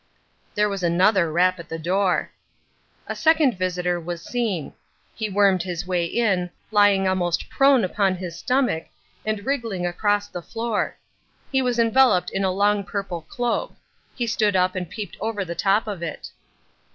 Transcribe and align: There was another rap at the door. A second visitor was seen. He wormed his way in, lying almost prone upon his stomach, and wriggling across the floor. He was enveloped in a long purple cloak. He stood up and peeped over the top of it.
There 0.55 0.67
was 0.67 0.81
another 0.81 1.31
rap 1.31 1.59
at 1.59 1.69
the 1.69 1.77
door. 1.77 2.31
A 3.05 3.15
second 3.15 3.55
visitor 3.55 3.99
was 3.99 4.23
seen. 4.23 4.73
He 5.13 5.29
wormed 5.29 5.61
his 5.61 5.85
way 5.85 6.05
in, 6.05 6.49
lying 6.71 7.07
almost 7.07 7.51
prone 7.51 7.83
upon 7.83 8.15
his 8.15 8.35
stomach, 8.39 8.87
and 9.27 9.45
wriggling 9.45 9.85
across 9.85 10.27
the 10.27 10.41
floor. 10.41 10.95
He 11.51 11.61
was 11.61 11.77
enveloped 11.77 12.31
in 12.31 12.43
a 12.43 12.49
long 12.51 12.83
purple 12.83 13.21
cloak. 13.21 13.73
He 14.15 14.25
stood 14.25 14.55
up 14.55 14.73
and 14.75 14.89
peeped 14.89 15.17
over 15.19 15.45
the 15.45 15.53
top 15.53 15.85
of 15.85 16.01
it. 16.01 16.31